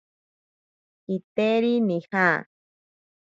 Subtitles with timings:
[1.03, 2.25] Kitejari nija.